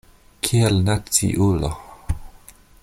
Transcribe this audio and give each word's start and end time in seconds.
Kiel 0.47 0.79
naciulo. 0.87 1.71